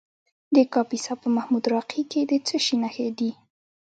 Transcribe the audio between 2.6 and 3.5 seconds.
شي نښې دي؟